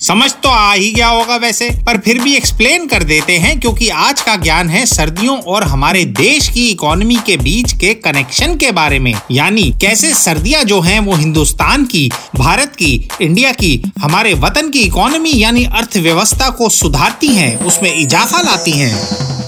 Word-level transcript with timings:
समझ 0.00 0.30
तो 0.32 0.48
आ 0.48 0.72
ही 0.72 0.90
गया 0.92 1.08
होगा 1.08 1.36
वैसे, 1.36 1.68
पर 1.86 1.98
फिर 1.98 2.18
भी 2.18 2.34
एक्सप्लेन 2.34 2.86
कर 2.86 3.02
देते 3.02 3.36
हैं 3.38 3.58
क्योंकि 3.60 3.88
आज 3.88 4.20
का 4.20 4.36
ज्ञान 4.36 4.68
है 4.68 4.84
सर्दियों 4.86 5.38
और 5.38 5.64
हमारे 5.64 6.04
देश 6.04 6.48
की 6.48 6.66
इकोनॉमी 6.68 7.16
के 7.26 7.36
बीच 7.36 7.72
के 7.72 7.94
कनेक्शन 7.94 8.56
के 8.56 8.70
बारे 8.72 8.98
में। 8.98 9.12
यानी 9.30 9.62
कैसे 9.80 10.12
सर्दियाँ 10.14 10.64
जो 10.64 10.80
हैं 10.80 11.00
वो 11.00 11.14
हिंदुस्तान 11.14 11.84
की, 11.84 12.10
भारत 12.36 12.76
की 12.76 13.08
इंडिया 13.22 13.52
की, 13.52 13.82
हमारे 13.98 14.34
वतन 14.34 14.70
की 14.70 14.80
इकोनॉमी 14.80 15.32
यानी 15.34 15.64
अर्थव्यवस्था 15.64 16.50
को 16.50 16.68
सुधारती 16.68 17.28
हैं, 17.28 17.58
उसमें 17.58 17.94
इजाफा 17.96 18.40
लाती 18.40 18.70
हैं। 18.70 19.43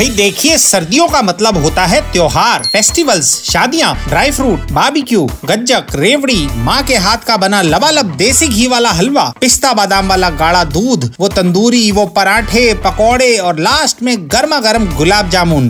भाई 0.00 0.08
देखिए, 0.08 0.56
सर्दियों 0.58 1.06
का 1.08 1.20
मतलब 1.22 1.56
होता 1.56 1.84
है 1.86 2.00
त्योहार। 2.12 2.62
फेस्टिवल्स 2.62 3.32
शादियाँ 3.44 3.94
ड्राई 4.08 4.30
फ्रूट 4.30 4.70
बाबिक्यू 4.72 5.24
गज्जक, 5.44 5.86
रेवड़ी, 5.94 6.46
माँ 6.56 6.82
के 6.82 6.96
हाथ 6.96 7.26
का 7.26 7.36
बना 7.36 7.60
लबालब 7.62 8.14
देसी 8.16 8.48
घी 8.48 8.66
वाला 8.66 8.90
हलवा, 8.90 9.24
पिस्ता 9.40 9.72
बादाम 9.74 10.08
वाला 10.08 10.30
गाढ़ा 10.30 10.64
दूध, 10.64 11.10
वो 11.20 11.28
तंदूरी, 11.28 11.90
वो 11.92 12.06
पराठे, 12.06 12.72
पकौड़े 12.84 13.36
और 13.38 13.58
लास्ट 13.58 14.02
में 14.02 14.16
गर्मा 14.26 14.58
गर्म 14.60 14.86
गुलाब 14.96 15.30
जामुन। 15.30 15.68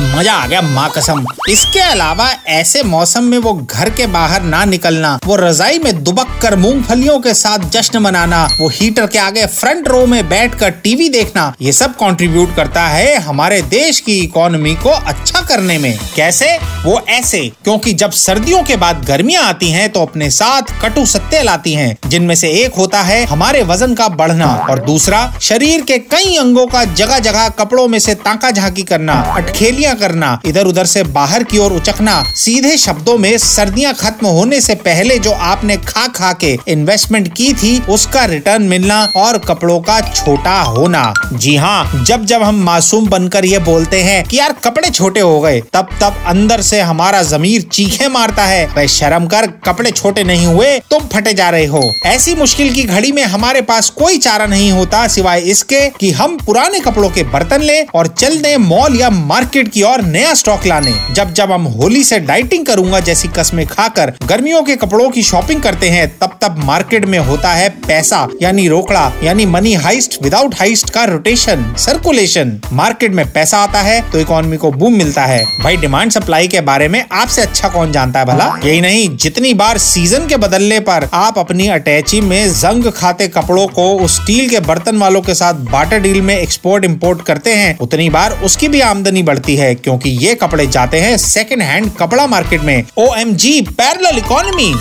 मज़ा 0.00 0.32
आ 0.32 0.46
गया, 0.46 0.60
माँ 0.62 0.88
कसम। 0.90 1.24
इसके 1.50 1.80
अलावा 1.80 2.28
ऐसे 2.48 2.82
मौसम 2.82 3.24
में 3.24 3.38
वो 3.38 3.52
घर 3.54 3.90
के 3.90 4.06
बाहर 4.08 4.42
ना 4.42 4.64
निकलना, 4.64 5.18
वो 5.26 5.36
रजाई 5.36 5.78
में 5.78 6.02
दुबक 6.04 6.38
कर 6.42 6.56
मूंगफलियों 6.56 7.18
के 7.20 7.34
साथ 7.34 7.68
जश्न 7.70 7.98
मनाना, 7.98 8.44
वो 8.60 8.68
हीटर 8.70 9.06
के 9.06 9.18
आगे 9.18 9.46
फ्रंट 9.48 9.88
रो 9.88 10.04
में 10.06 10.28
बैठ 10.28 10.54
कर 10.54 10.70
टीवी 10.82 11.08
देखना, 11.08 11.52
ये 11.60 11.72
सब 11.72 11.94
कंट्रीब्यूट 11.96 12.54
करता 12.56 12.86
है 12.86 13.16
हमारे 13.20 13.60
देश 13.70 14.00
की 14.00 14.18
इकोनॉमी 14.20 14.74
को 14.76 14.90
अच्छा 14.90 15.40
करने 15.40 15.78
में। 15.78 15.98
कैसे? 16.16 16.56
वो 16.84 17.00
ऐसे, 17.10 17.40
क्योंकि 17.64 17.92
जब 17.94 18.10
सर्दियों 18.12 18.62
के 18.62 18.76
बाद 18.76 19.04
गर्मियाँ 19.06 19.44
आती 19.44 19.70
हैं 19.70 19.88
तो 19.92 20.02
अपने 20.02 20.30
साथ 20.30 20.72
कटु 20.82 21.04
सत्य 21.06 21.42
लाती 21.42 21.72
हैं, 21.74 21.96
जिनमें 22.06 22.34
से 22.34 22.50
एक 22.54 22.74
होता 22.74 23.02
है 23.02 23.24
हमारे 23.26 23.62
वज़न 23.64 23.94
का 23.94 24.08
बढ़ना, 24.10 24.46
और 24.70 24.84
दूसरा 24.84 25.20
शरीर 25.42 25.82
के 25.82 25.98
कई 26.10 26.36
अंगों 26.36 26.66
का 26.66 26.84
जगह 26.84 27.18
जगह 27.20 27.48
कपड़ों 27.58 27.86
में 27.88 27.98
से 27.98 28.14
ताका 28.16 28.50
झाकी 28.50 28.82
करना 28.82 29.20
अटखेलियाँ 29.36 29.89
सर्दियाँ 29.90 29.96
करना 30.00 30.40
इधर 30.46 30.66
उधर 30.66 30.86
से 30.86 31.02
बाहर 31.04 31.44
की 31.44 31.58
ओर 31.58 31.72
उचकना, 31.72 32.22
सीधे 32.34 32.76
शब्दों 32.78 33.16
में 33.18 33.36
सर्दियाँ 33.38 33.94
खत्म 33.94 34.26
होने 34.28 34.60
से 34.60 34.74
पहले 34.76 35.18
जो 35.18 35.30
आपने 35.30 35.76
खा 35.78 36.06
खा 36.08 36.32
के 36.34 36.56
इन्वेस्टमेंट 36.68 37.28
की 37.36 37.52
थी, 37.54 37.78
उसका 37.90 38.24
रिटर्न 38.24 38.62
मिलना 38.64 39.02
और 39.16 39.38
कपड़ों 39.40 39.80
का 39.80 40.00
छोटा 40.02 40.60
होना। 40.62 41.12
जी 41.32 41.56
हाँ 41.56 42.04
जब 42.04 42.24
जब 42.24 42.42
हम 42.42 42.62
मासूम 42.64 43.08
बनकर 43.08 43.44
ये 43.44 43.58
बोलते 43.60 44.02
हैं 44.02 44.22
कि 44.24 44.38
यार 44.38 44.52
कपड़े 44.64 44.90
छोटे 44.90 45.20
हो 45.20 45.40
गए 45.40 45.60
तब 45.72 45.88
तब 46.00 46.24
अंदर 46.26 46.60
से 46.62 46.80
हमारा 46.82 47.22
जमीर 47.24 47.62
चीखे 47.72 48.08
मारता 48.08 48.44
है 48.44 48.66
वह 48.68 48.86
शर्म 48.88 49.26
कर, 49.26 49.46
कपड़े 49.66 49.90
छोटे 49.90 50.24
नहीं 50.24 50.46
हुए, 50.46 50.78
तुम 50.90 51.06
फटे 51.12 51.32
जा 51.34 51.48
रहे 51.50 51.66
हो। 51.66 51.82
ऐसी 52.06 52.34
मुश्किल 52.34 52.72
की 52.74 52.82
घड़ी 52.84 53.12
में 53.12 53.22
हमारे 53.24 53.60
पास 53.62 53.90
कोई 53.92 54.18
चारा 54.18 54.46
नहीं 54.46 54.70
होता 54.72 55.06
सिवाय 55.08 55.40
इसके 55.50 55.80
कि 55.90 56.10
हम 56.12 56.36
पुराने 56.46 56.80
कपड़ों 56.80 57.10
के 57.10 57.22
बर्तन 57.32 57.62
ले 57.62 57.80
और 57.94 58.06
चल 58.10 58.36
दे 58.38 58.56
मॉल 58.58 58.96
या 58.96 59.10
मार्केट 59.10 59.68
की 59.70 59.82
और 59.82 60.02
नया 60.02 60.32
स्टॉक 60.34 60.66
लाने। 60.66 60.94
जब 61.14 61.32
जब 61.34 61.52
हम 61.52 61.64
होली 61.72 62.02
से 62.04 62.18
डाइटिंग 62.20 62.66
करूँगा 62.66 63.00
जैसी 63.00 63.28
कस्में 63.30 63.64
खाकर, 63.66 64.12
गर्मियों 64.26 64.62
के 64.62 64.76
कपड़ों 64.76 65.08
की 65.10 65.22
शॉपिंग 65.22 65.62
करते 65.62 65.88
हैं, 65.88 66.08
तब 66.18 66.38
तब 66.42 66.58
मार्केट 66.64 67.04
में 67.04 67.18
होता 67.20 67.52
है 67.52 67.68
पैसा, 67.86 68.26
यानी 68.42 68.66
रोकड़ा, 68.68 69.10
यानी 69.24 69.46
मनी 69.46 69.74
हाइस्ट 69.76 70.16
विदाउट 70.22 70.54
हाइस्ट 70.54 70.90
का 70.90 71.04
रोटेशन 71.04 71.74
सर्कुलेशन 71.78 72.58
मार्केट 72.72 73.12
में 73.12 73.24
पैसा 73.32 73.58
आता 73.58 73.80
है 73.82 74.00
तो 74.10 74.20
इकोनॉमी 74.20 74.56
को 74.56 74.70
बूम 74.72 74.94
मिलता 74.94 75.24
है। 75.24 75.44
भाई 75.62 75.76
डिमांड 75.76 76.10
सप्लाई 76.12 76.48
के 76.48 76.60
बारे 76.62 76.88
में 76.88 77.04
आपसे 77.12 77.42
अच्छा 77.42 77.68
कौन 77.68 77.92
जानता 77.92 78.18
है 78.18 78.26
भला? 78.26 78.44
यही 78.64 78.80
नहीं, 78.80 79.08
जितनी 79.16 79.52
बार 79.54 79.78
सीज़न 79.80 80.26
के 80.26 80.36
बदलने 80.38 80.80
पर 80.80 81.08
आप 81.14 81.38
अपनी 81.38 81.68
अटैची 81.70 82.20
में 82.20 82.52
जंग 82.52 82.90
खाते 82.92 83.28
कपड़ों 83.28 83.66
को 83.68 83.88
उस 83.96 84.16
स्टील 84.16 84.48
के 84.48 84.60
बर्तन 84.62 84.96
वालों 84.96 85.20
के 85.22 85.34
साथ 85.34 85.54
बाटर 85.70 86.00
डील 86.00 86.20
में 86.22 86.36
एक्सपोर्ट 86.36 86.84
इम्पोर्ट 86.84 87.22
करते 87.22 87.54
हैं, 87.54 87.76
उतनी 87.78 88.08
बार 88.10 88.32
उसकी 88.44 88.68
भी 88.68 88.80
आमदनी 88.82 89.22
बढ़ती 89.22 89.56
है। 89.56 89.59
क्योंकि 89.74 90.10
ये 90.20 90.34
कपड़े 90.34 90.66
जाते 90.66 91.00
हैं 91.00 91.16
सेकेंड 91.18 91.62
हैंड 91.62 91.90
कपड़ा 91.98 92.26
मार्केट 92.26 92.62
में। 92.62 92.84
O 92.98 93.14
M 93.14 93.32
G 93.34 93.60
parallel 93.72 94.18
economy 94.18 94.72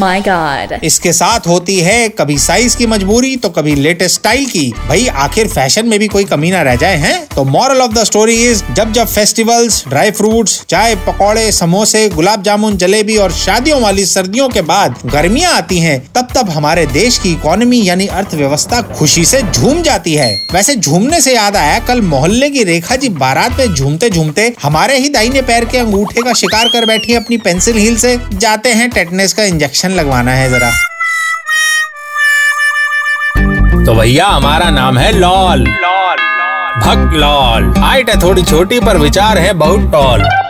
my 0.00 0.20
god 0.20 0.78
इसके 0.84 1.12
साथ 1.12 1.46
होती 1.48 1.78
है 1.80 2.08
कभी 2.18 2.38
साइज़ 2.38 2.76
की 2.76 2.86
मजबूरी 2.86 3.34
तो 3.36 3.48
कभी 3.50 3.74
लेटेस्ट 3.76 4.20
स्टाइल 4.20 4.46
की। 4.46 4.66
भाई 4.88 5.06
आखिर 5.18 5.48
फ़ैशन 5.48 5.88
में 5.88 5.98
भी 5.98 6.08
कोई 6.08 6.24
कमी 6.24 6.50
ना 6.50 6.62
रह 6.62 6.76
जाए 6.76 6.96
हैं? 6.96 7.16
तो 7.26 7.44
moral 7.44 7.80
of 7.80 7.92
the 7.92 8.04
story 8.04 8.34
is 8.44 8.62
जब 8.74 8.92
जब 8.92 9.06
फेस्टिवल्स 9.06 9.82
ड्राई 9.88 10.10
फ्रूट्स 10.10 10.60
चाय 10.68 10.94
पकौड़े 11.06 11.50
समोसे 11.52 12.08
गुलाब 12.10 12.42
जामुन 12.42 12.76
जलेबी 12.76 13.16
और 13.16 13.32
शादियों 13.34 13.80
वाली 13.82 14.04
सर्दियों 14.06 14.48
के 14.48 14.62
बाद 14.64 14.98
गर्मियाँ 15.06 15.52
आती 15.52 15.78
हैं 15.78 15.98
तब 16.14 16.28
तब 16.34 16.50
हमारे 16.50 16.86
देश 16.88 17.18
की 17.18 17.32
इकोनॉमी 17.32 17.82
यानी 17.82 18.06
अर्थव्यवस्था 18.08 18.80
खुशी 18.94 19.24
से 19.24 19.42
झूम 19.42 19.82
जाती 19.82 20.14
है। 20.14 20.30
वैसे 20.52 20.74
झूमने 20.76 21.20
से 21.20 21.34
याद 21.34 21.56
आया 21.56 21.78
कल 21.88 22.00
मोहल्ले 22.02 22.50
की 22.50 22.64
रेखा 22.64 22.96
जी 22.96 23.08
बारात 23.16 23.58
में 23.58 23.74
झूमते 23.74 24.03
झूमते 24.10 24.54
हमारे 24.62 24.98
ही 24.98 25.08
दाहिने 25.08 25.42
पैर 25.42 25.64
के 25.64 25.78
अंगूठे 25.78 26.22
का 26.22 26.32
शिकार 26.32 26.68
कर 26.68 26.86
बैठी 26.86 27.14
अपनी 27.14 27.36
पेंसिल 27.36 27.76
हील 27.76 27.96
से। 27.96 28.20
जाते 28.32 28.68
हैं 28.68 28.90
टेटनेस 28.90 29.32
का 29.32 29.44
इंजेक्शन 29.44 29.90
लगवाना 29.90 30.32
है 30.32 30.50
जरा। 30.50 30.70
तो 33.86 33.94
भैया, 33.94 34.26
हमारा 34.26 34.70
नाम 34.70 34.98
है 34.98 35.12
लॉल। 35.12 35.58
लॉल 35.58 36.16
भक्त 36.76 37.14
लॉल। 37.14 37.74
हाइट 37.78 38.10
है 38.10 38.22
थोड़ी 38.22 38.42
छोटी, 38.42 38.80
पर 38.80 38.96
विचार 38.96 39.38
है 39.38 39.52
बहुत 39.52 39.92
टॉल 39.92 40.43